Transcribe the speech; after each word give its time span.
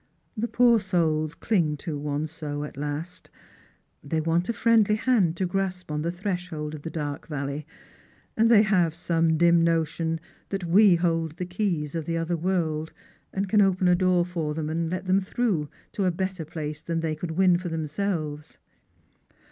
The 0.35 0.47
poor 0.47 0.79
souls 0.79 1.35
cling 1.35 1.77
to 1.77 1.95
one 1.95 2.25
so 2.25 2.63
at 2.63 2.75
last. 2.75 3.29
They 4.03 4.19
want 4.19 4.49
a 4.49 4.53
friendly 4.53 4.95
hand 4.95 5.37
to 5.37 5.45
grasp 5.45 5.91
on 5.91 6.01
the 6.01 6.11
threshold 6.11 6.73
of 6.73 6.81
the 6.81 6.89
dark 6.89 7.27
valley, 7.27 7.67
and 8.35 8.49
they 8.49 8.63
have 8.63 8.95
some 8.95 9.37
dim 9.37 9.63
notion 9.63 10.19
that 10.49 10.63
we 10.65 10.95
hold 10.95 11.33
the 11.37 11.45
keys 11.45 11.93
of 11.93 12.05
the 12.05 12.17
other 12.17 12.35
world, 12.35 12.93
and 13.31 13.47
can 13.47 13.61
open 13.61 13.87
a 13.87 13.93
door 13.93 14.25
for 14.25 14.55
them 14.55 14.71
and 14.71 14.89
lei 14.89 15.01
them 15.01 15.19
through 15.21 15.69
to 15.91 16.05
a 16.05 16.11
better 16.11 16.45
place 16.45 16.81
than 16.81 17.01
they 17.01 17.13
could 17.15 17.37
win 17.37 17.59
for 17.59 17.69
them 17.69 17.85
selves." 17.85 18.57